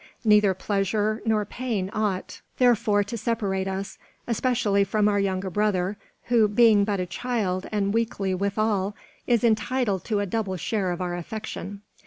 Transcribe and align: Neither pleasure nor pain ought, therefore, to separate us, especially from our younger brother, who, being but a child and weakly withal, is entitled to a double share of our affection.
Neither 0.25 0.55
pleasure 0.55 1.21
nor 1.27 1.45
pain 1.45 1.91
ought, 1.93 2.41
therefore, 2.57 3.03
to 3.03 3.17
separate 3.19 3.67
us, 3.67 3.99
especially 4.25 4.83
from 4.83 5.07
our 5.07 5.19
younger 5.19 5.51
brother, 5.51 5.95
who, 6.23 6.47
being 6.47 6.83
but 6.83 6.99
a 6.99 7.05
child 7.05 7.67
and 7.71 7.93
weakly 7.93 8.33
withal, 8.33 8.95
is 9.27 9.43
entitled 9.43 10.03
to 10.05 10.19
a 10.19 10.25
double 10.25 10.57
share 10.57 10.89
of 10.91 11.01
our 11.01 11.15
affection. 11.15 11.81